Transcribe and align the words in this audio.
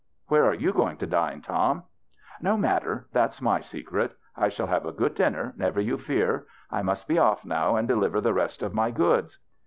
Where 0.29 0.45
are 0.45 0.55
you 0.55 0.73
going 0.73 0.97
to 0.97 1.05
dine, 1.05 1.41
Tom?" 1.41 1.83
"No 2.41 2.57
matter. 2.57 3.05
That's 3.13 3.39
my 3.39 3.59
secret. 3.59 4.17
I 4.35 4.49
shall 4.49 4.65
have 4.65 4.83
a 4.83 4.91
good 4.91 5.13
dinner, 5.13 5.53
never 5.57 5.79
you 5.79 5.99
fear. 5.99 6.47
I 6.71 6.81
must 6.81 7.07
be 7.07 7.19
off 7.19 7.45
now 7.45 7.75
and 7.75 7.87
deliver 7.87 8.19
the 8.19 8.33
rest 8.33 8.63
of 8.63 8.73
my 8.73 8.89
goods." 8.89 9.37